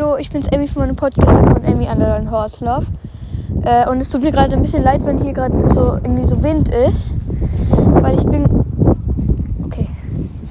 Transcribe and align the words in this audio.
hallo, 0.00 0.16
ich 0.16 0.30
bin's 0.30 0.48
Amy 0.50 0.66
von 0.66 0.82
meinem 0.82 0.96
Podcast-Account 0.96 1.66
Amy 1.66 1.86
Underline 1.86 2.30
Horslauf. 2.30 2.86
Äh, 3.64 3.88
und 3.88 3.98
es 3.98 4.08
tut 4.08 4.22
mir 4.22 4.30
gerade 4.30 4.56
ein 4.56 4.62
bisschen 4.62 4.82
leid, 4.82 5.04
wenn 5.04 5.18
hier 5.18 5.34
gerade 5.34 5.68
so 5.68 5.94
irgendwie 5.94 6.24
so 6.24 6.42
Wind 6.42 6.70
ist. 6.70 7.12
Weil 7.70 8.18
ich 8.18 8.24
bin. 8.24 8.46
Okay, 9.64 9.88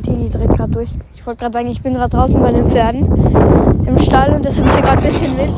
Tini 0.04 0.30
dreht 0.30 0.52
gerade 0.52 0.72
durch. 0.72 0.90
Ich 1.16 1.26
wollte 1.26 1.40
gerade 1.40 1.54
sagen, 1.54 1.68
ich 1.68 1.82
bin 1.82 1.96
gerade 1.96 2.10
draußen 2.10 2.40
bei 2.40 2.52
den 2.52 2.70
Pferden 2.70 3.06
im 3.88 3.98
Stall 3.98 4.34
und 4.34 4.46
deshalb 4.46 4.68
ist 4.68 4.74
hier 4.74 4.84
gerade 4.84 5.00
ein 5.00 5.04
bisschen 5.04 5.36
Wind. 5.36 5.56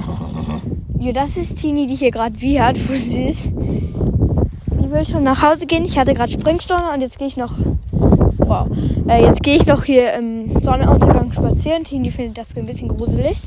Ja, 0.99 1.11
das 1.11 1.35
ist 1.35 1.55
Tini, 1.59 1.85
die 1.87 1.95
hier 1.95 2.11
gerade 2.11 2.39
wie 2.39 2.61
hat, 2.61 2.77
wo 2.89 2.95
sie 2.95 3.23
ist. 3.23 3.47
Ich 3.47 4.91
will 4.91 5.03
schon 5.03 5.23
nach 5.23 5.41
Hause 5.41 5.65
gehen. 5.65 5.83
Ich 5.83 5.97
hatte 5.97 6.13
gerade 6.13 6.31
Springstunde 6.31 6.85
und 6.93 7.01
jetzt 7.01 7.19
gehe 7.19 7.27
ich 7.27 7.35
noch 7.35 7.51
wow. 7.91 8.67
Äh, 9.09 9.23
jetzt 9.23 9.43
gehe 9.43 9.57
ich 9.57 9.65
noch 9.65 9.83
hier 9.83 10.13
im 10.13 10.61
Sonnenuntergang 10.61 11.33
spazieren. 11.33 11.83
Tini 11.83 12.09
findet 12.09 12.37
das 12.37 12.55
ein 12.55 12.65
bisschen 12.65 12.87
gruselig. 12.87 13.37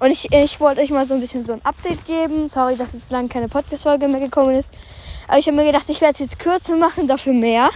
Und 0.00 0.10
ich, 0.10 0.32
ich 0.32 0.60
wollte 0.60 0.80
euch 0.80 0.90
mal 0.90 1.04
so 1.04 1.14
ein 1.14 1.20
bisschen 1.20 1.44
so 1.44 1.52
ein 1.52 1.64
Update 1.64 2.06
geben. 2.06 2.48
Sorry, 2.48 2.76
dass 2.76 2.94
jetzt 2.94 3.10
lange 3.10 3.28
keine 3.28 3.48
Podcast-Folge 3.48 4.08
mehr 4.08 4.20
gekommen 4.20 4.54
ist. 4.54 4.72
Aber 5.28 5.38
ich 5.38 5.46
habe 5.46 5.56
mir 5.56 5.66
gedacht, 5.66 5.88
ich 5.88 6.00
werde 6.00 6.14
es 6.14 6.18
jetzt 6.18 6.38
kürzer 6.38 6.76
machen, 6.76 7.06
dafür 7.06 7.34
mehr. 7.34 7.68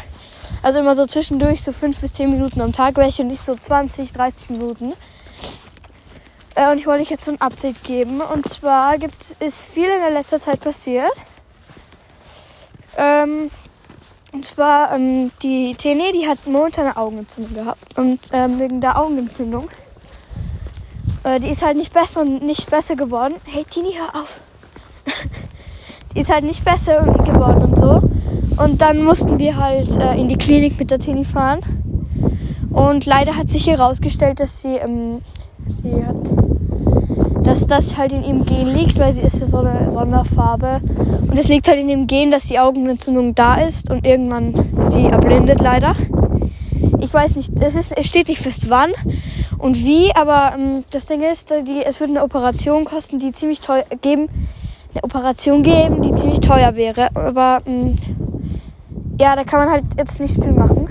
Also 0.63 0.79
immer 0.81 0.95
so 0.95 1.05
zwischendurch 1.07 1.63
so 1.63 1.73
5 1.73 1.99
bis 1.99 2.15
10 2.15 2.31
Minuten 2.31 2.63
am 2.63 2.73
Tag 2.73 2.97
welche 2.97 3.23
und 3.23 3.29
nicht 3.29 3.45
so 3.45 3.55
20, 3.55 4.13
30 4.13 4.51
Minuten. 4.51 4.95
Äh, 6.55 6.71
und 6.71 6.79
ich 6.79 6.87
wollte 6.87 7.03
euch 7.03 7.11
jetzt 7.11 7.27
so 7.27 7.33
ein 7.33 7.41
Update 7.43 7.85
geben. 7.85 8.23
Und 8.23 8.49
zwar 8.49 8.97
gibt, 8.97 9.37
ist 9.41 9.63
viel 9.63 9.91
in 9.91 10.01
der 10.01 10.11
letzter 10.11 10.41
Zeit 10.41 10.61
passiert. 10.61 11.13
Ähm, 12.97 13.51
und 14.33 14.47
zwar, 14.47 14.95
ähm, 14.95 15.31
die 15.43 15.75
Tene, 15.75 16.11
die 16.13 16.27
hat 16.27 16.47
momentan 16.47 16.87
eine 16.87 16.97
Augenentzündung 16.97 17.55
gehabt. 17.55 17.99
Und 17.99 18.21
ähm, 18.33 18.59
wegen 18.59 18.81
der 18.81 18.99
Augenentzündung, 18.99 19.69
äh, 21.25 21.41
die 21.41 21.49
ist 21.49 21.65
halt 21.65 21.77
nicht 21.77 21.93
besser 21.93 22.21
und 22.21 22.43
nicht 22.43 22.71
besser 22.71 22.97
geworden. 22.97 23.35
Hey 23.45 23.65
Tini, 23.69 23.93
hör 23.97 24.21
auf. 24.21 24.41
die 26.15 26.21
ist 26.21 26.33
halt 26.33 26.45
nicht 26.45 26.65
besser 26.65 27.03
geworden 27.25 27.65
und 27.65 27.79
so. 27.79 28.63
Und 28.63 28.83
dann 28.83 29.03
mussten 29.03 29.39
wir 29.39 29.57
halt 29.57 29.97
äh, 29.97 30.15
in 30.15 30.29
die 30.29 30.37
Klinik 30.37 30.79
mit 30.79 30.91
der 30.91 30.99
Tini 30.99 31.25
fahren. 31.25 31.61
Und 32.71 33.07
leider 33.07 33.37
hat 33.37 33.49
sich 33.49 33.67
herausgestellt, 33.67 34.41
dass 34.41 34.63
sie, 34.63 34.77
ähm, 34.77 35.23
sie 35.67 36.05
hat 36.05 36.17
dass 37.45 37.67
das 37.67 37.99
halt 37.99 38.13
in 38.13 38.25
ihrem 38.25 38.47
Gen 38.47 38.75
liegt, 38.75 38.99
weil 38.99 39.13
sie 39.13 39.23
ist 39.23 39.39
ja 39.39 39.47
so 39.47 39.59
eine 39.59 39.91
Sonderfarbe. 39.91 40.81
Und 41.29 41.39
es 41.39 41.49
liegt 41.49 41.69
halt 41.69 41.79
in 41.79 41.89
dem 41.89 42.07
Gen, 42.07 42.31
dass 42.31 42.47
die 42.47 42.59
Augenentzündung 42.59 43.35
da 43.35 43.57
ist 43.57 43.91
und 43.91 44.07
irgendwann 44.07 44.55
sie 44.81 45.05
erblindet 45.07 45.61
leider. 45.61 45.95
Ich 47.01 47.13
weiß 47.13 47.37
nicht, 47.37 47.53
es, 47.61 47.75
ist, 47.75 47.93
es 47.97 48.07
steht 48.07 48.29
nicht 48.29 48.41
fest 48.41 48.71
wann 48.71 48.93
und 49.65 49.79
wie, 49.79 50.15
aber 50.15 50.53
ähm, 50.59 50.85
das 50.91 51.07
Ding 51.07 51.23
ist, 51.23 51.51
die, 51.51 51.83
es 51.83 51.99
würde 51.99 52.13
eine 52.13 52.23
Operation 52.23 52.85
kosten, 52.85 53.19
die 53.19 53.33
ziemlich 53.33 53.63
teuer 53.63 53.87
geben, 54.03 54.29
eine 54.93 55.03
Operation 55.03 55.63
geben, 55.63 56.03
die 56.03 56.13
ziemlich 56.13 56.41
teuer 56.41 56.77
wäre. 56.77 57.09
Aber 57.17 57.63
ähm, 57.65 57.97
ja, 59.19 59.35
da 59.35 59.43
kann 59.45 59.61
man 59.61 59.71
halt 59.71 59.85
jetzt 59.97 60.21
nicht 60.21 60.35
viel 60.35 60.53
machen. 60.53 60.87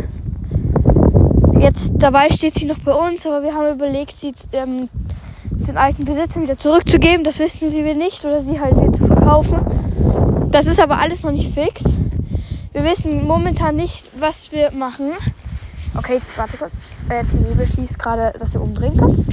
Jetzt 1.60 1.94
dabei 2.00 2.32
steht 2.32 2.56
sie 2.56 2.66
noch 2.66 2.80
bei 2.80 2.96
uns, 2.96 3.28
aber 3.28 3.44
wir 3.44 3.54
haben 3.54 3.76
überlegt, 3.76 4.18
sie 4.18 4.34
ähm, 4.54 4.90
den 5.52 5.78
alten 5.78 6.04
Besitzer 6.04 6.42
wieder 6.42 6.58
zurückzugeben. 6.58 7.24
Das 7.24 7.38
wissen 7.38 7.70
sie 7.70 7.86
will 7.86 7.96
nicht 7.96 8.26
oder 8.26 8.42
sie 8.42 8.60
halt 8.60 8.76
wieder 8.76 8.92
zu 8.92 9.06
verkaufen. 9.06 9.60
Das 10.50 10.66
ist 10.66 10.80
aber 10.80 10.98
alles 10.98 11.22
noch 11.22 11.32
nicht 11.32 11.54
fix. 11.54 11.84
Wir 12.72 12.84
wissen 12.84 13.28
momentan 13.28 13.76
nicht, 13.76 14.04
was 14.20 14.52
wir 14.52 14.72
machen. 14.72 15.12
Okay, 15.96 16.20
warte 16.36 16.58
kurz. 16.58 16.72
Äh, 17.10 17.24
Timmy 17.26 17.54
beschließt 17.56 18.00
gerade, 18.00 18.34
dass 18.40 18.54
wir 18.54 18.62
umdrehen 18.62 18.98
können. 18.98 19.28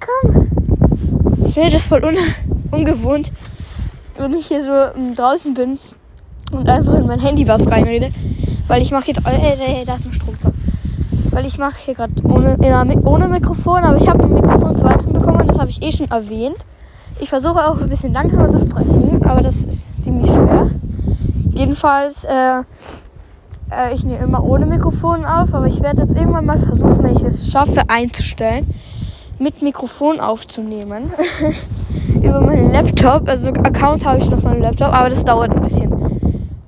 Komm. 0.00 0.48
Ich 1.46 1.54
finde 1.54 1.70
das 1.70 1.86
voll 1.86 2.04
un 2.04 2.16
ungewohnt, 2.70 3.30
wenn 4.18 4.34
ich 4.34 4.46
hier 4.46 4.64
so 4.64 4.98
ähm, 4.98 5.14
draußen 5.14 5.54
bin 5.54 5.78
und 6.50 6.68
einfach 6.68 6.94
in 6.94 7.06
mein 7.06 7.20
Handy 7.20 7.46
was 7.46 7.70
reinrede. 7.70 8.10
Weil 8.66 8.82
ich 8.82 8.90
mache 8.90 9.08
jetzt. 9.08 9.26
Äh, 9.26 9.82
äh, 9.82 9.84
da 9.84 9.96
ist 9.96 10.06
ein 10.06 10.12
Stromzaun 10.12 10.52
weil 11.32 11.46
ich 11.46 11.58
mache 11.58 11.76
hier 11.84 11.94
gerade 11.94 12.12
ohne, 12.24 12.56
ohne 13.04 13.28
Mikrofon, 13.28 13.84
aber 13.84 13.96
ich 13.96 14.08
habe 14.08 14.22
ein 14.22 14.34
Mikrofon 14.34 14.76
zu 14.76 14.84
Weihnachten 14.84 15.12
bekommen, 15.12 15.46
das 15.46 15.58
habe 15.58 15.70
ich 15.70 15.82
eh 15.82 15.90
schon 15.90 16.10
erwähnt. 16.10 16.58
Ich 17.20 17.30
versuche 17.30 17.66
auch 17.66 17.80
ein 17.80 17.88
bisschen 17.88 18.12
langsamer 18.12 18.50
zu 18.50 18.60
sprechen, 18.60 19.22
aber 19.24 19.40
das 19.40 19.64
ist 19.64 20.02
ziemlich 20.02 20.30
schwer. 20.30 20.70
Jedenfalls, 21.54 22.24
äh, 22.24 22.62
äh, 23.72 23.94
ich 23.94 24.04
nehme 24.04 24.22
immer 24.22 24.44
ohne 24.44 24.66
Mikrofon 24.66 25.24
auf, 25.24 25.54
aber 25.54 25.66
ich 25.66 25.82
werde 25.82 26.02
jetzt 26.02 26.16
irgendwann 26.16 26.46
mal 26.46 26.58
versuchen, 26.58 27.02
wenn 27.02 27.16
ich 27.16 27.22
es 27.22 27.50
schaffe, 27.50 27.82
einzustellen, 27.88 28.66
mit 29.38 29.62
Mikrofon 29.62 30.20
aufzunehmen. 30.20 31.12
Über 32.22 32.40
meinen 32.40 32.70
Laptop. 32.72 33.28
Also 33.28 33.50
Account 33.50 34.04
habe 34.04 34.18
ich 34.18 34.30
noch 34.30 34.38
auf 34.38 34.44
meinem 34.44 34.62
Laptop, 34.62 34.92
aber 34.92 35.08
das 35.08 35.24
dauert 35.24 35.50
ein 35.50 35.62
bisschen. 35.62 35.90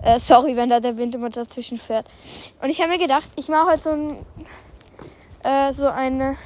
Äh, 0.02 0.18
sorry, 0.18 0.56
wenn 0.56 0.68
da 0.68 0.80
der 0.80 0.96
Wind 0.96 1.14
immer 1.14 1.30
dazwischen 1.30 1.78
fährt. 1.78 2.06
Und 2.62 2.70
ich 2.70 2.80
habe 2.80 2.90
mir 2.90 2.98
gedacht, 2.98 3.30
ich 3.36 3.48
mache 3.48 3.72
heute 3.72 3.82
so 3.82 3.90
ein 3.90 4.16
äh, 5.44 5.72
so 5.72 5.88
eine 5.88 6.36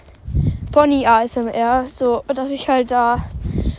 Pony 0.73 1.07
ASMR, 1.07 1.85
so 1.87 2.23
dass 2.29 2.51
ich 2.51 2.69
halt 2.69 2.91
da 2.91 3.25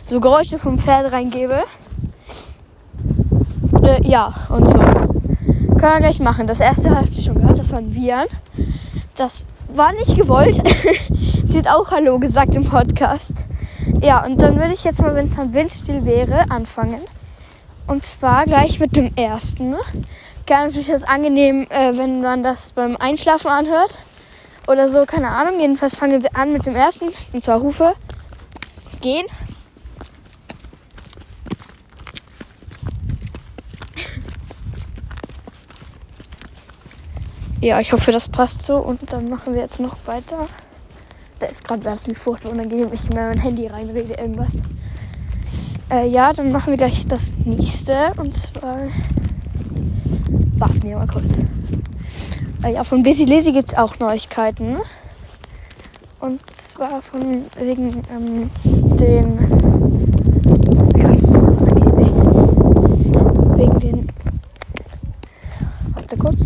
so 0.06 0.20
Geräusche 0.20 0.58
vom 0.58 0.78
Pferd 0.78 1.12
reingebe. 1.12 1.60
Äh, 3.82 4.06
ja, 4.06 4.34
und 4.48 4.68
so. 4.68 4.78
Können 5.80 5.94
wir 5.94 6.00
gleich 6.00 6.20
machen. 6.20 6.46
Das 6.46 6.60
erste 6.60 6.94
habt 6.94 7.16
ihr 7.16 7.22
schon 7.22 7.36
gehört, 7.36 7.58
das 7.58 7.72
waren 7.72 7.94
Viren. 7.94 8.26
Das 9.16 9.46
war 9.72 9.92
nicht 9.92 10.14
gewollt. 10.14 10.56
Sie 11.44 11.58
hat 11.58 11.68
auch 11.68 11.90
Hallo 11.90 12.18
gesagt 12.18 12.54
im 12.54 12.68
Podcast. 12.68 13.46
Ja, 14.02 14.22
und 14.22 14.42
dann 14.42 14.58
würde 14.58 14.74
ich 14.74 14.84
jetzt 14.84 15.00
mal, 15.00 15.14
wenn 15.14 15.24
es 15.24 15.36
dann 15.36 15.54
windstill 15.54 16.04
wäre, 16.04 16.50
anfangen. 16.50 17.00
Und 17.86 18.04
zwar 18.04 18.44
gleich 18.44 18.78
mit 18.78 18.94
dem 18.94 19.16
ersten. 19.16 19.74
Gerne 20.44 20.66
natürlich 20.66 20.88
das 20.88 21.02
angenehm, 21.02 21.66
äh, 21.70 21.96
wenn 21.96 22.20
man 22.20 22.42
das 22.42 22.72
beim 22.72 22.98
Einschlafen 22.98 23.48
anhört. 23.48 23.96
Oder 24.68 24.90
so, 24.90 25.06
keine 25.06 25.30
Ahnung. 25.30 25.60
Jedenfalls 25.60 25.96
fangen 25.96 26.22
wir 26.22 26.36
an 26.36 26.52
mit 26.52 26.66
dem 26.66 26.76
ersten. 26.76 27.06
Und 27.32 27.42
zwar 27.42 27.62
Hufe. 27.62 27.94
Gehen. 29.00 29.24
Ja, 37.60 37.78
ich 37.78 37.92
hoffe, 37.92 38.10
das 38.10 38.28
passt 38.28 38.62
so. 38.62 38.76
Und 38.76 39.12
dann 39.12 39.28
machen 39.28 39.52
wir 39.52 39.60
jetzt 39.60 39.80
noch 39.80 39.96
weiter. 40.06 40.48
Da 41.40 41.46
ist 41.46 41.62
gerade, 41.62 41.84
wäre 41.84 41.94
es 41.94 42.06
mir 42.06 42.16
unangenehm, 42.50 42.86
wenn 42.86 42.94
ich 42.94 43.08
in 43.08 43.14
mein 43.14 43.38
Handy 43.38 43.66
reinrede, 43.66 44.14
irgendwas. 44.14 44.52
Äh, 45.90 46.08
ja, 46.08 46.32
dann 46.32 46.52
machen 46.52 46.70
wir 46.70 46.78
gleich 46.78 47.06
das 47.06 47.32
nächste. 47.44 48.12
Und 48.16 48.34
zwar. 48.34 48.78
Warten 50.56 50.82
wir 50.82 50.96
mal 50.96 51.06
kurz. 51.06 51.40
Äh, 52.62 52.74
ja, 52.74 52.84
von 52.84 53.02
Busy 53.02 53.24
Lazy 53.26 53.52
gibt 53.52 53.68
es 53.68 53.78
auch 53.78 53.98
Neuigkeiten. 53.98 54.78
Und 56.20 56.40
zwar 56.54 57.02
von 57.02 57.44
wegen 57.58 58.02
ähm, 58.10 58.50
den. 58.64 59.36
Das 60.76 60.88
ist 60.88 60.96
mir 60.96 61.02
gerade 61.04 61.18
Wegen 63.56 63.80
den. 63.80 64.06
Warte 65.94 66.16
kurz. 66.16 66.44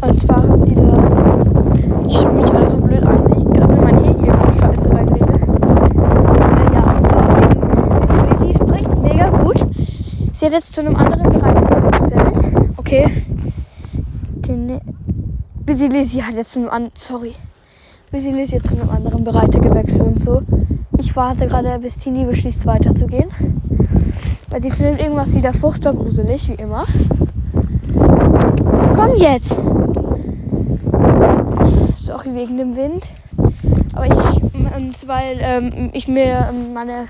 Und 0.00 0.20
zwar 0.20 0.36
haben 0.42 0.64
die 0.66 0.74
da. 0.74 2.06
Ich 2.06 2.20
schaue 2.20 2.34
mich 2.34 2.52
alle 2.52 2.68
so 2.68 2.78
blöd 2.78 3.02
an, 3.02 3.24
wenn 3.24 3.38
ich 3.38 3.44
gerade 3.44 3.72
mit 3.72 3.80
meinem 3.80 4.04
Handy 4.04 4.26
irgendwo 4.26 4.52
Scheiße 4.52 4.90
reinrede. 4.90 5.24
Äh, 5.24 6.74
ja, 6.74 6.96
und 6.96 7.08
zwar 7.08 7.24
wegen 7.40 7.60
Busy 8.00 8.46
Lizzy 8.46 8.54
spricht 8.54 9.02
mega 9.02 9.28
gut. 9.30 9.66
Sie 10.44 10.48
hat 10.48 10.56
jetzt 10.56 10.74
zu 10.74 10.82
einem 10.82 10.94
anderen 10.94 11.32
Bereiter 11.32 11.64
gewechselt. 11.64 12.74
Okay. 12.76 13.24
Den 14.46 14.78
Busy 15.64 15.86
Lizzy 15.86 16.18
hat 16.18 16.34
jetzt 16.34 16.52
zu 16.52 16.58
einem 16.58 16.68
anderen. 16.68 16.92
Sorry. 16.98 17.32
Busy 18.12 18.28
Lizzy 18.28 18.58
hat 18.58 18.66
zu 18.66 18.74
einem 18.74 18.90
anderen 18.90 19.24
Bereiter 19.24 19.58
gewechselt 19.58 20.02
und 20.02 20.20
so. 20.20 20.42
Ich 20.98 21.16
warte 21.16 21.46
gerade, 21.46 21.78
bis 21.78 21.96
Tini 21.96 22.26
beschließt 22.26 22.66
weiterzugehen. 22.66 23.30
Weil 24.50 24.60
sie 24.60 24.70
findet 24.70 25.00
irgendwas 25.00 25.34
wieder 25.34 25.54
furchtbar 25.54 25.94
gruselig, 25.94 26.50
wie 26.50 26.60
immer. 26.62 26.84
Komm 28.94 29.16
jetzt! 29.16 29.58
Sorry 31.94 32.34
wegen 32.34 32.58
dem 32.58 32.76
Wind. 32.76 33.06
Aber 33.94 34.04
ich, 34.04 34.42
und 34.42 35.08
weil 35.08 35.38
ähm, 35.40 35.88
ich 35.94 36.06
mir 36.06 36.50
ähm, 36.50 36.74
meine. 36.74 37.06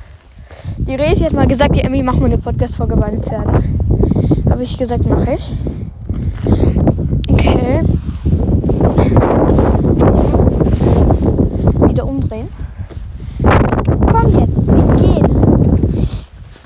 Die 0.87 0.95
Resi 0.97 1.25
hat 1.25 1.33
mal 1.33 1.47
gesagt, 1.47 1.77
die 1.77 1.81
Emmy, 1.81 2.03
mach 2.03 2.19
mal 2.19 2.27
eine 2.27 2.37
Podcast-Folge 2.37 2.97
bei 2.97 3.11
den 3.11 3.23
Pferden. 3.23 4.45
Habe 4.51 4.63
ich 4.63 4.77
gesagt, 4.77 5.09
mache 5.09 5.35
ich. 5.35 5.57
Okay. 7.31 7.81
Ich 9.97 10.31
muss 10.31 10.57
wieder 11.89 12.07
umdrehen. 12.07 12.49
Komm 13.43 14.39
jetzt, 14.39 14.67
wir 14.67 14.97
gehen. 14.97 15.29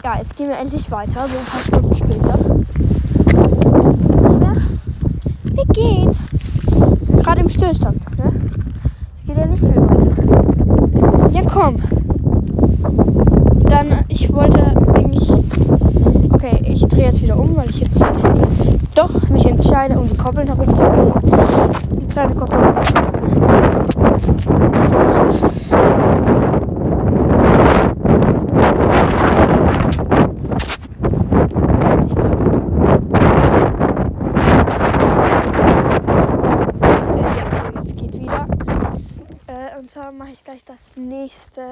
Ja, 0.02 0.18
jetzt 0.18 0.36
gehen 0.36 0.48
wir 0.48 0.58
endlich 0.58 0.90
weiter, 0.90 1.26
so 1.28 1.38
ein 1.38 1.46
paar 1.46 1.62
Stunden 1.62 1.94
später. 1.94 2.38
Wir 5.44 5.66
gehen 5.66 6.16
gerade 7.22 7.40
im 7.40 7.48
Stillstand. 7.48 8.00
Ne? 8.18 8.32
Geht 9.26 9.36
ja 9.36 9.46
nicht 9.46 9.60
viel 9.60 9.76
weiter. 9.76 11.30
Ja, 11.32 11.42
komm. 11.48 11.76
Dann, 13.78 14.04
ich 14.08 14.32
wollte 14.34 14.60
eigentlich. 14.92 15.30
Okay, 16.32 16.60
ich 16.64 16.84
drehe 16.88 17.04
jetzt 17.04 17.22
wieder 17.22 17.38
um, 17.38 17.56
weil 17.56 17.70
ich 17.70 17.78
jetzt 17.78 18.04
doch 18.96 19.28
mich 19.28 19.46
entscheide, 19.46 19.96
um 20.00 20.08
die 20.08 20.16
Koppeln 20.16 20.48
herumzulegen. 20.48 21.12
Die 22.00 22.06
kleine 22.12 22.34
Koppel. 22.34 22.58
mache 40.16 40.30
ich 40.30 40.42
gleich 40.42 40.64
das 40.64 40.96
nächste 40.96 41.62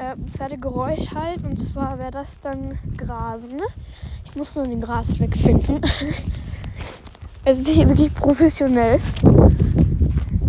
äh, 0.00 0.16
Pferdegeräusch 0.34 1.10
halt. 1.14 1.44
Und 1.44 1.58
zwar 1.58 1.98
wäre 1.98 2.10
das 2.10 2.40
dann 2.40 2.78
Grasen. 2.96 3.60
Ich 4.24 4.34
muss 4.34 4.54
nur 4.54 4.66
den 4.66 4.80
Grasfleck 4.80 5.36
finden. 5.36 5.80
es 7.44 7.58
ist 7.58 7.68
hier 7.68 7.88
wirklich 7.88 8.14
professionell. 8.14 9.00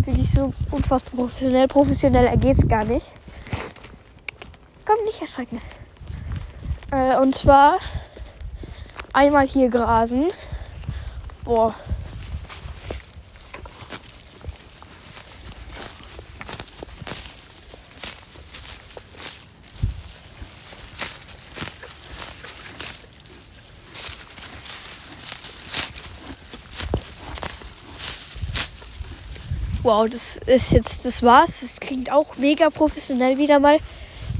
Wirklich 0.04 0.32
so 0.32 0.52
unfassbar 0.70 1.20
professionell. 1.20 1.68
Professionell 1.68 2.36
geht 2.38 2.56
es 2.56 2.66
gar 2.66 2.84
nicht. 2.84 3.06
Komm, 4.86 5.04
nicht 5.04 5.20
erschrecken. 5.20 5.60
Äh, 6.90 7.18
und 7.18 7.34
zwar 7.34 7.78
einmal 9.12 9.46
hier 9.46 9.68
grasen. 9.68 10.26
Boah, 11.44 11.74
Wow, 29.92 30.08
das 30.08 30.38
ist 30.46 30.72
jetzt, 30.72 31.04
das 31.04 31.22
war's. 31.22 31.60
Das 31.60 31.78
klingt 31.78 32.10
auch 32.10 32.36
mega 32.38 32.70
professionell 32.70 33.36
wieder 33.36 33.60
mal, 33.60 33.76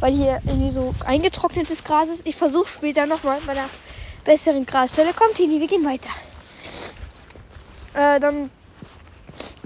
weil 0.01 0.15
hier 0.15 0.41
irgendwie 0.47 0.71
so 0.71 0.95
eingetrocknetes 1.05 1.85
Gras 1.85 2.09
ist. 2.09 2.27
Ich 2.27 2.37
versuche 2.37 2.67
später 2.67 3.05
nochmal 3.05 3.37
bei 3.45 3.53
einer 3.53 3.69
besseren 4.25 4.65
Grasstelle. 4.65 5.13
Kommt, 5.13 5.35
Tini, 5.35 5.61
wir 5.61 5.67
gehen 5.67 5.85
weiter. 5.85 6.09
Äh, 7.93 8.19
dann, 8.19 8.49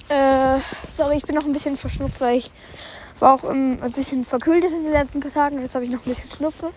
äh, 0.08 0.60
sorry, 0.88 1.18
ich 1.18 1.22
bin 1.22 1.36
noch 1.36 1.44
ein 1.44 1.52
bisschen 1.52 1.76
verschnupft, 1.76 2.20
weil 2.20 2.38
ich 2.38 2.50
war 3.20 3.34
auch 3.34 3.44
ein 3.44 3.78
bisschen 3.94 4.24
verkühlt 4.24 4.64
in 4.64 4.82
den 4.82 4.92
letzten 4.92 5.20
paar 5.20 5.32
Tagen. 5.32 5.60
Jetzt 5.60 5.76
habe 5.76 5.84
ich 5.84 5.90
noch 5.92 6.04
ein 6.04 6.08
bisschen 6.10 6.32
Schnupfe. 6.32 6.72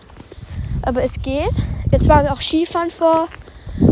Aber 0.82 1.02
es 1.02 1.20
geht. 1.20 1.50
Jetzt 1.90 2.08
waren 2.08 2.26
wir 2.26 2.32
auch 2.32 2.40
Skifahren 2.40 2.92
vor 2.92 3.26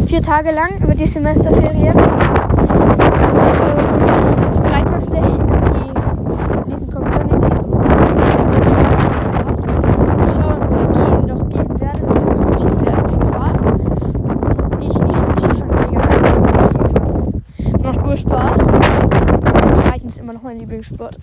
vier 0.06 0.22
Tage 0.22 0.52
lang 0.52 0.80
über 0.80 0.94
die 0.94 1.08
Semesterferien. 1.08 2.27
Lieblingssport. 20.58 21.16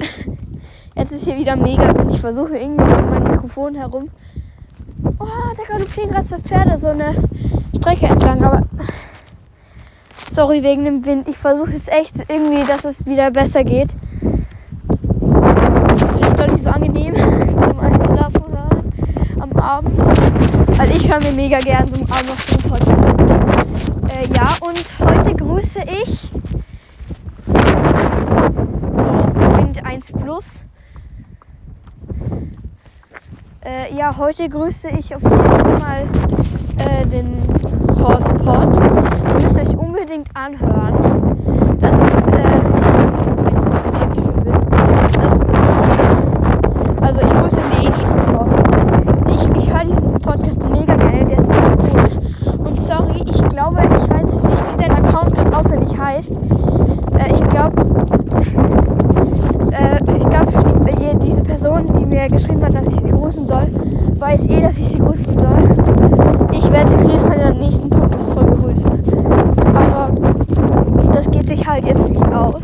Jetzt 0.95 1.11
ist 1.11 1.25
hier 1.25 1.37
wieder 1.37 1.55
mega 1.55 1.91
und 1.91 2.11
ich 2.11 2.19
versuche 2.19 2.57
irgendwie 2.57 2.85
so 2.85 2.95
um 2.95 3.09
mein 3.09 3.23
Mikrofon 3.23 3.75
herum. 3.75 4.09
Oh, 5.19 5.25
da 5.55 5.63
galoppieren 5.67 6.11
gerade 6.11 6.25
zwei 6.25 6.39
Pferde 6.39 6.77
so 6.79 6.87
eine 6.87 7.13
Strecke 7.75 8.05
entlang, 8.07 8.43
aber 8.43 8.61
sorry 10.31 10.63
wegen 10.63 10.85
dem 10.85 11.05
Wind. 11.05 11.27
Ich 11.27 11.37
versuche 11.37 11.73
es 11.75 11.87
echt 11.87 12.15
irgendwie, 12.27 12.65
dass 12.65 12.85
es 12.85 13.05
wieder 13.05 13.31
besser 13.31 13.63
geht. 13.63 13.89
Vielleicht 16.15 16.39
doch 16.39 16.47
nicht 16.47 16.63
so 16.63 16.69
angenehm 16.69 17.13
zum 17.61 17.79
Einschlafen 17.79 18.43
am 19.39 19.51
Abend. 19.57 19.97
Weil 20.77 20.89
ich 20.91 21.09
höre 21.09 21.19
mir 21.19 21.31
mega 21.31 21.59
gern 21.59 21.87
so 21.87 21.97
am 21.97 22.11
Abend 22.11 22.27
noch 22.27 22.37
so 22.37 22.57
einen 22.57 22.69
Podcast. 22.69 23.15
Äh, 24.09 24.27
ja, 24.33 24.55
und 24.61 24.99
heute 24.99 25.35
grüße 25.35 25.79
ich 26.03 26.34
1 29.85 30.11
Plus. 30.13 30.61
Äh, 33.63 33.95
ja, 33.95 34.15
heute 34.17 34.49
grüße 34.49 34.89
ich 34.89 35.15
auf 35.15 35.21
jeden 35.21 35.39
Fall 35.39 35.79
mal 35.79 36.03
äh, 36.79 37.05
den 37.07 37.37
Horsepod. 37.99 38.77
Ihr 38.77 39.41
müsst 39.41 39.59
euch 39.59 39.77
unbedingt 39.77 40.27
anhören. 40.33 41.77
Das 41.79 41.95
ist, 41.97 42.33
äh, 42.33 42.43
das 43.03 43.93
ist 43.93 44.01
jetzt 44.01 44.19
für 44.19 44.45
Wind. 44.45 44.65
Das 45.21 45.39
die, 45.39 47.03
also 47.03 47.21
ich 47.21 47.33
grüße 47.33 47.61
Leni 47.79 48.05
von 48.05 48.39
Horsepod. 48.39 48.75
Ich, 49.29 49.63
ich 49.63 49.73
höre 49.73 49.85
diesen 49.85 50.13
Podcast 50.19 50.61
mega 50.69 50.95
gerne, 50.95 51.25
der 51.25 51.37
ist 51.37 51.49
echt 51.49 51.93
cool. 51.93 52.65
Und 52.65 52.75
sorry, 52.75 53.23
ich 53.27 53.49
glaube, 53.49 53.81
ich 53.83 54.09
weiß 54.09 54.27
es 54.27 54.43
nicht, 54.43 54.73
wie 54.73 54.83
dein 54.83 55.05
Account 55.05 55.35
gerade 55.35 55.57
auswendig 55.57 55.97
heißt. 55.97 56.37
Äh, 57.17 57.33
ich 57.33 57.43
glaube, 57.49 57.81
äh, 59.71 60.17
ich 60.17 60.29
glaube, 60.29 60.51
diese 61.21 61.43
Mir 62.25 62.31
geschrieben 62.31 62.65
hat, 62.65 62.73
dass 62.73 62.91
ich 62.91 63.01
sie 63.01 63.11
grüßen 63.11 63.43
soll, 63.43 63.67
weiß 64.17 64.47
eh, 64.47 64.59
dass 64.59 64.79
ich 64.79 64.87
sie 64.87 64.97
grüßen 64.97 65.37
soll. 65.37 66.49
Ich 66.53 66.71
werde 66.71 66.89
sie 66.89 66.95
auf 66.95 67.11
jeden 67.11 67.19
Fall 67.19 67.33
in 67.33 67.39
der 67.39 67.53
nächsten 67.53 67.87
Podcast-Folge 67.87 68.55
grüßen. 68.55 68.91
Aber 69.75 70.09
das 71.13 71.29
geht 71.29 71.47
sich 71.47 71.67
halt 71.67 71.85
jetzt 71.85 72.09
nicht 72.09 72.25
aus. 72.25 72.63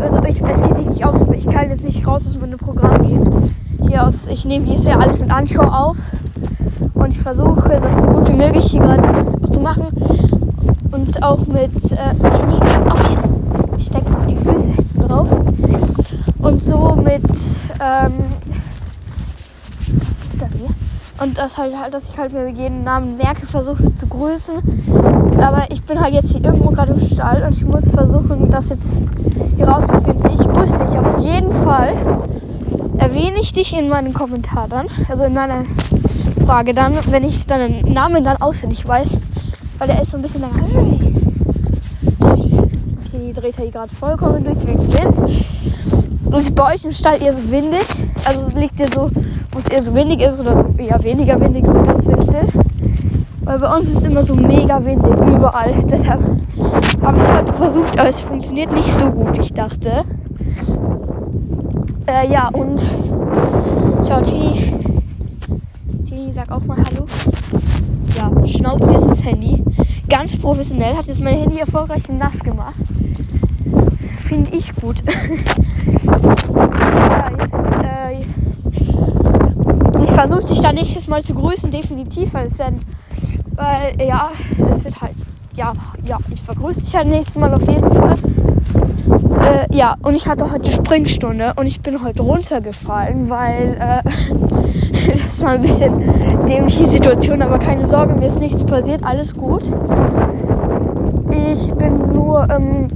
Also 0.00 0.18
ich, 0.28 0.40
es 0.44 0.62
geht 0.62 0.76
sich 0.76 0.86
nicht 0.86 1.04
aus, 1.04 1.22
aber 1.22 1.34
ich 1.34 1.44
kann 1.44 1.70
jetzt 1.70 1.84
nicht 1.84 2.06
raus 2.06 2.24
aus 2.28 2.40
meinem 2.40 2.56
Programm 2.56 3.02
gehen. 3.02 3.50
Hier 3.82 4.06
aus, 4.06 4.28
ich 4.28 4.44
nehme 4.44 4.64
hier 4.66 4.74
ist 4.74 4.84
ja 4.84 4.96
alles 4.96 5.18
mit 5.18 5.32
Anschau 5.32 5.64
auf. 5.64 5.96
Und 6.94 7.10
ich 7.10 7.20
versuche, 7.20 7.80
das 7.82 8.00
so 8.00 8.06
gut 8.06 8.28
wie 8.28 8.36
möglich 8.36 8.66
hier 8.66 8.80
gerade 8.80 9.08
zu 9.50 9.58
machen. 9.58 9.88
Und 10.92 11.20
auch 11.20 11.44
mit 11.48 11.74
äh, 11.90 12.14
den 12.14 12.88
auf 12.92 13.10
jetzt. 13.10 13.28
Ich 13.76 13.86
stecke 13.86 14.16
auf 14.16 14.26
die 14.28 14.36
Füße 14.36 14.70
drauf. 15.00 15.26
Und 16.38 16.62
so 16.62 16.94
mit 16.94 17.22
ähm, 17.84 18.12
und 21.20 21.38
das 21.38 21.56
halt, 21.56 21.78
halt, 21.78 21.94
dass 21.94 22.08
ich 22.08 22.18
halt 22.18 22.32
mir 22.32 22.48
jeden 22.48 22.82
Namen 22.82 23.16
merke, 23.16 23.46
versuche 23.46 23.94
zu 23.94 24.06
grüßen. 24.06 24.56
Aber 25.40 25.70
ich 25.70 25.82
bin 25.82 26.00
halt 26.00 26.12
jetzt 26.12 26.30
hier 26.30 26.44
irgendwo 26.44 26.70
gerade 26.70 26.92
im 26.92 27.00
Stall 27.00 27.44
und 27.44 27.54
ich 27.54 27.64
muss 27.64 27.90
versuchen, 27.90 28.50
das 28.50 28.70
jetzt 28.70 28.96
hier 29.56 29.68
rauszufinden. 29.68 30.30
Ich 30.32 30.48
grüße 30.48 30.78
dich 30.78 30.98
auf 30.98 31.18
jeden 31.20 31.52
Fall. 31.52 31.94
Erwähne 32.98 33.38
ich 33.40 33.52
dich 33.52 33.76
in 33.78 33.88
meinen 33.88 34.12
Kommentar 34.12 34.66
dann, 34.68 34.86
also 35.08 35.24
in 35.24 35.34
meiner 35.34 35.64
Frage 36.44 36.74
dann, 36.74 36.94
wenn 37.10 37.22
ich 37.22 37.46
deinen 37.46 37.82
Namen 37.92 38.24
dann 38.24 38.38
auswendig 38.38 38.86
weiß, 38.86 39.16
weil 39.78 39.88
der 39.88 40.02
ist 40.02 40.10
so 40.10 40.16
ein 40.16 40.22
bisschen 40.22 40.40
lang. 40.40 40.50
Die 43.12 43.32
dreht 43.32 43.56
hier 43.56 43.70
gerade 43.70 43.94
vollkommen 43.94 44.44
durch 44.44 44.66
wegen 44.66 44.92
Wind. 44.92 45.53
Und 46.34 46.40
ist 46.40 46.52
bei 46.56 46.74
euch 46.74 46.84
im 46.84 46.90
Stall 46.90 47.22
eher 47.22 47.32
so 47.32 47.48
windig? 47.48 47.86
Also 48.24 48.50
liegt 48.58 48.80
ihr 48.80 48.88
so, 48.88 49.08
wo 49.52 49.58
es 49.60 49.68
eher 49.68 49.80
so 49.80 49.94
windig 49.94 50.20
ist 50.20 50.40
oder 50.40 50.58
so 50.58 50.64
eher 50.76 51.00
weniger 51.04 51.40
windig 51.40 51.64
und 51.64 51.86
ganz 51.86 52.08
windstill? 52.08 52.48
Weil 53.44 53.60
bei 53.60 53.76
uns 53.76 53.88
ist 53.88 53.98
es 53.98 54.04
immer 54.04 54.20
so 54.20 54.34
mega 54.34 54.84
windig, 54.84 55.12
überall. 55.12 55.72
Deshalb 55.88 56.20
habe 57.04 57.16
ich 57.18 57.22
es 57.22 57.28
heute 57.30 57.52
versucht, 57.52 57.96
aber 58.00 58.08
es 58.08 58.20
funktioniert 58.20 58.72
nicht 58.72 58.92
so 58.92 59.08
gut, 59.10 59.38
ich 59.38 59.52
dachte. 59.52 60.02
Äh, 62.06 62.32
ja, 62.32 62.48
und 62.48 62.84
ciao, 64.02 64.20
Tini. 64.20 64.74
Tini, 66.08 66.32
sag 66.32 66.50
auch 66.50 66.64
mal 66.64 66.78
Hallo. 66.78 67.06
Ja, 68.16 68.46
schnaubt 68.48 68.90
jetzt 68.90 69.08
das 69.08 69.24
Handy. 69.24 69.62
Ganz 70.08 70.36
professionell 70.36 70.96
hat 70.96 71.06
jetzt 71.06 71.20
mein 71.20 71.38
Handy 71.38 71.60
erfolgreich 71.60 72.02
nass 72.08 72.40
gemacht. 72.40 72.74
Finde 74.18 74.50
ich 74.52 74.74
gut. 74.74 74.96
äh, 76.56 78.22
ich 80.02 80.10
versuche 80.10 80.44
dich 80.46 80.60
da 80.60 80.72
nächstes 80.72 81.08
Mal 81.08 81.22
zu 81.22 81.34
grüßen, 81.34 81.70
definitiv, 81.70 82.34
weil 82.34 82.46
es 82.46 82.58
werden, 82.58 82.80
weil, 83.54 83.94
ja, 84.06 84.30
es 84.70 84.84
wird 84.84 85.00
halt, 85.00 85.14
ja, 85.56 85.72
ja, 86.04 86.18
ich 86.30 86.42
vergrüße 86.42 86.80
dich 86.82 86.94
halt 86.94 87.08
nächstes 87.08 87.36
Mal 87.36 87.52
auf 87.54 87.66
jeden 87.68 87.92
Fall. 87.92 88.16
Äh, 89.42 89.76
ja, 89.76 89.96
und 90.02 90.14
ich 90.14 90.26
hatte 90.26 90.50
heute 90.50 90.72
Springstunde 90.72 91.52
und 91.56 91.66
ich 91.66 91.80
bin 91.80 92.02
heute 92.02 92.22
runtergefallen, 92.22 93.28
weil 93.28 93.76
äh, 93.78 95.12
das 95.22 95.42
war 95.42 95.50
ein 95.50 95.62
bisschen 95.62 95.92
dämliche 96.46 96.86
Situation, 96.86 97.42
aber 97.42 97.58
keine 97.58 97.86
Sorge, 97.86 98.14
mir 98.14 98.26
ist 98.26 98.40
nichts 98.40 98.64
passiert, 98.64 99.04
alles 99.04 99.34
gut. 99.34 99.64
Ich 101.30 101.72
bin 101.74 102.12
nur 102.12 102.48
ähm, 102.50 102.88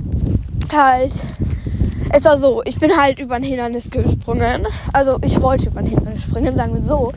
halt. 0.72 1.26
Es 2.10 2.24
war 2.24 2.38
so, 2.38 2.62
ich 2.64 2.78
bin 2.78 2.96
halt 2.96 3.18
über 3.18 3.34
ein 3.34 3.42
Hindernis 3.42 3.90
gesprungen. 3.90 4.66
Also 4.92 5.18
ich 5.22 5.40
wollte 5.42 5.66
über 5.66 5.80
ein 5.80 5.86
Hindernis 5.86 6.22
springen, 6.22 6.56
sagen 6.56 6.74
wir 6.74 6.82
so. 6.82 7.12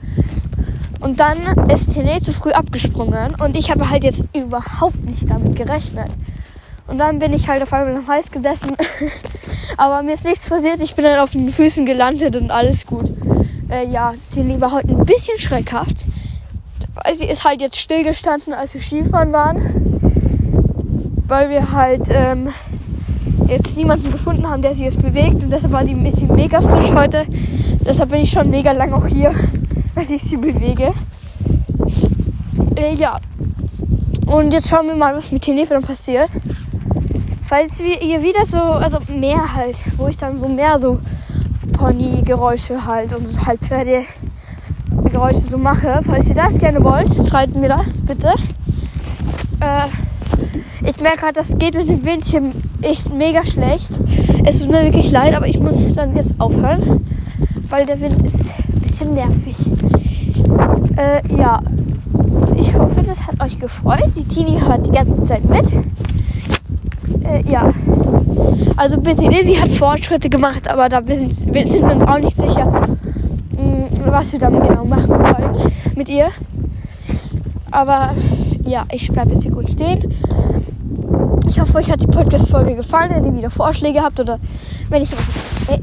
Und 1.00 1.20
dann 1.20 1.38
ist 1.72 1.94
Tene 1.94 2.20
zu 2.20 2.32
früh 2.32 2.52
abgesprungen 2.52 3.36
und 3.44 3.58
ich 3.58 3.72
habe 3.72 3.90
halt 3.90 4.04
jetzt 4.04 4.30
überhaupt 4.36 5.04
nicht 5.04 5.30
damit 5.30 5.56
gerechnet. 5.56 6.10
Und 6.88 7.00
dann 7.00 7.20
bin 7.20 7.34
ich 7.34 7.48
halt 7.48 7.64
auf 7.64 7.72
einmal 7.74 7.96
am 7.96 8.08
Hals 8.08 8.30
gesessen. 8.30 8.76
Aber 9.78 10.04
mir 10.04 10.14
ist 10.14 10.26
nichts 10.26 10.50
passiert. 10.50 10.82
Ich 10.82 10.94
bin 10.94 11.06
dann 11.06 11.20
auf 11.20 11.32
den 11.32 11.50
Füßen 11.50 11.86
gelandet 11.86 12.36
und 12.36 12.52
alles 12.52 12.86
gut. 12.86 13.14
Äh, 13.70 13.88
ja, 13.88 14.14
Tene 14.34 14.60
war 14.60 14.74
heute 14.74 14.90
ein 14.90 15.06
bisschen 15.06 15.40
schreckhaft. 15.40 16.06
Sie 17.16 17.26
ist 17.26 17.46
halt 17.46 17.62
jetzt 17.62 17.78
stillgestanden, 17.78 18.54
als 18.54 18.74
wir 18.74 18.82
Skifahren 18.82 19.32
waren. 19.32 19.58
Weil 21.28 21.50
wir 21.50 21.72
halt 21.72 22.04
ähm, 22.10 22.50
jetzt 23.52 23.76
niemanden 23.78 24.12
gefunden 24.12 24.48
haben, 24.50 24.62
der 24.62 24.74
sie 24.74 24.86
jetzt 24.86 25.02
bewegt. 25.02 25.44
Und 25.44 25.52
deshalb 25.52 25.74
war 25.74 25.86
sie 25.86 25.94
ein 25.94 26.04
bisschen 26.04 26.34
mega 26.34 26.62
frisch 26.62 26.92
heute. 26.94 27.26
Deshalb 27.86 28.10
bin 28.10 28.22
ich 28.22 28.32
schon 28.32 28.50
mega 28.50 28.72
lang 28.72 28.94
auch 28.94 29.06
hier, 29.06 29.34
weil 29.96 30.10
ich 30.10 30.24
sie 30.24 30.38
bewege. 30.38 30.94
Äh, 32.76 32.96
ja. 32.96 33.20
Und 34.26 34.52
jetzt 34.54 34.70
schauen 34.70 34.88
wir 34.88 34.96
mal, 34.96 35.16
was 35.16 35.32
mit 35.32 35.42
Tenefe 35.42 35.74
dann 35.74 35.84
passiert. 35.84 36.30
Falls 37.42 37.80
wir 37.80 38.02
ihr 38.02 38.24
wieder 38.24 38.46
so, 38.46 38.60
also 38.60 39.00
mehr 39.14 39.54
halt, 39.54 39.78
wo 39.98 40.08
ich 40.08 40.18
dann 40.18 40.40
so 40.40 40.48
mehr 40.48 40.80
so 40.80 41.00
Pony-Geräusche 41.74 42.86
halt 42.86 43.14
und 43.14 43.28
halt 43.46 43.60
Pferde-Geräusche 43.60 45.42
so 45.42 45.58
mache. 45.58 46.00
Falls 46.04 46.30
ihr 46.30 46.36
das 46.36 46.58
gerne 46.58 46.82
wollt, 46.82 47.10
schreibt 47.28 47.56
mir 47.56 47.68
das 47.68 48.02
bitte. 48.02 48.34
Äh, 49.60 49.88
ich 50.86 51.00
merke 51.00 51.20
gerade, 51.20 51.34
das 51.34 51.58
geht 51.58 51.76
mit 51.76 51.90
dem 51.90 52.04
Wind 52.06 52.26
hier 52.26 52.42
echt 52.82 53.14
mega 53.14 53.46
schlecht. 53.46 54.00
Es 54.46 54.60
tut 54.60 54.72
mir 54.72 54.84
wirklich 54.84 55.12
leid, 55.12 55.34
aber 55.36 55.48
ich 55.48 55.60
muss 55.60 55.78
dann 55.94 56.16
jetzt 56.16 56.34
aufhören, 56.40 57.06
weil 57.70 57.86
der 57.86 58.00
Wind 58.02 58.26
ist 58.26 58.54
ein 58.58 58.82
bisschen 58.82 59.14
nervig. 59.14 59.56
Äh, 60.98 61.36
ja, 61.36 61.60
ich 62.58 62.74
hoffe, 62.74 63.04
das 63.04 63.26
hat 63.28 63.42
euch 63.42 63.60
gefreut. 63.60 64.12
Die 64.16 64.24
Tini 64.24 64.60
hört 64.60 64.86
die 64.86 64.92
ganze 64.92 65.24
Zeit 65.24 65.44
mit. 65.46 65.72
Äh, 67.24 67.50
ja. 67.50 67.72
Also 68.78 69.00
bisschen, 69.00 69.32
sie 69.44 69.60
hat 69.60 69.70
Fortschritte 69.70 70.30
gemacht, 70.30 70.68
aber 70.70 70.90
da 70.90 71.02
sind, 71.06 71.36
sind 71.36 71.54
wir 71.54 71.96
uns 71.96 72.04
auch 72.06 72.18
nicht 72.18 72.36
sicher, 72.36 72.66
mm, 73.52 74.06
was 74.06 74.32
wir 74.32 74.40
damit 74.40 74.68
genau 74.68 74.86
machen 74.86 75.10
wollen 75.10 75.72
mit 75.96 76.10
ihr. 76.10 76.30
Aber 77.70 78.16
ja, 78.64 78.86
ich 78.92 79.12
bleibe 79.12 79.32
jetzt 79.34 79.44
hier 79.44 79.52
gut 79.52 79.70
stehen. 79.70 80.14
Ich 81.48 81.60
hoffe, 81.60 81.78
euch 81.78 81.92
hat 81.92 82.02
die 82.02 82.08
Podcast-Folge 82.08 82.76
gefallen. 82.76 83.12
Wenn 83.12 83.26
ihr 83.26 83.36
wieder 83.36 83.50
Vorschläge 83.50 84.02
habt 84.02 84.20
oder 84.20 84.40
wenn 84.90 85.04
ich. 85.04 85.10
Ey, 85.68 85.80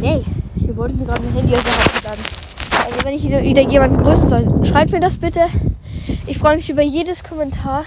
nee, 0.00 0.22
hier 0.56 0.76
wollte 0.76 0.94
mir 0.94 1.06
gerade 1.06 1.22
mein 1.22 1.34
Handy 1.34 1.54
aus 1.54 1.62
der 1.64 2.10
Hand 2.10 2.18
Also, 2.86 3.04
wenn 3.04 3.14
ich 3.14 3.28
wieder 3.28 3.62
jemanden 3.62 3.98
grüßen 3.98 4.28
soll, 4.28 4.66
schreibt 4.66 4.92
mir 4.92 5.00
das 5.00 5.18
bitte. 5.18 5.40
Ich 6.26 6.38
freue 6.38 6.56
mich 6.56 6.70
über 6.70 6.82
jedes 6.82 7.24
Kommentar. 7.24 7.84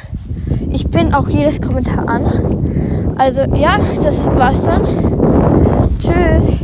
Ich 0.72 0.88
bin 0.88 1.14
auch 1.14 1.28
jedes 1.30 1.62
Kommentar 1.62 2.08
an. 2.08 3.16
Also, 3.18 3.42
ja, 3.56 3.80
das 4.02 4.28
war's 4.28 4.64
dann. 4.64 4.82
Tschüss. 6.00 6.63